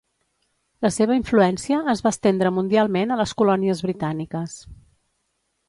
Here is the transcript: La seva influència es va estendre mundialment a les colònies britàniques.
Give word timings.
La 0.85 0.89
seva 0.95 1.17
influència 1.19 1.81
es 1.93 2.01
va 2.07 2.13
estendre 2.15 2.53
mundialment 2.57 3.13
a 3.17 3.21
les 3.21 3.37
colònies 3.43 3.85
britàniques. 3.89 4.59